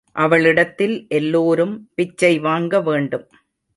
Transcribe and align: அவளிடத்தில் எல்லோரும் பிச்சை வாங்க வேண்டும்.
அவளிடத்தில் 0.15 1.05
எல்லோரும் 1.09 1.75
பிச்சை 1.95 2.39
வாங்க 2.39 2.81
வேண்டும். 2.81 3.27